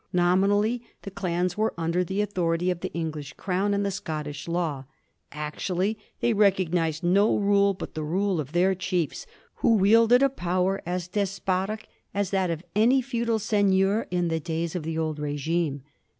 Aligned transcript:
Nomi 0.11 0.47
nally 0.47 0.81
the 1.03 1.11
clans 1.11 1.55
were 1.59 1.75
under 1.77 2.03
the 2.03 2.21
authority 2.21 2.71
of 2.71 2.79
the 2.79 2.91
English 2.91 3.33
Crown 3.33 3.71
and 3.71 3.85
the 3.85 3.91
Scottish 3.91 4.47
law; 4.47 4.85
actually 5.31 5.95
they 6.21 6.33
recognized 6.33 7.03
no 7.03 7.37
rule 7.37 7.75
but 7.75 7.93
the 7.93 8.01
rule 8.01 8.39
of 8.39 8.51
their 8.51 8.73
chiefs, 8.73 9.27
who 9.57 9.75
wielded 9.75 10.23
a 10.23 10.29
power 10.29 10.81
as 10.87 11.07
despotic 11.07 11.87
as 12.15 12.31
that 12.31 12.49
of 12.49 12.63
any 12.75 12.99
feudal 12.99 13.37
seigneur 13.37 14.07
in 14.09 14.29
the 14.29 14.39
days 14.39 14.75
of 14.75 14.81
the 14.81 14.97
old 14.97 15.19
regime. 15.19 15.83